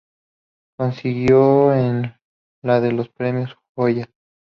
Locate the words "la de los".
2.63-3.09